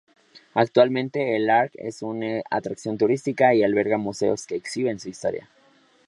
[0.55, 5.47] Actualmente, el Arq es una atracción turística y alberga museos que exhiben su historia.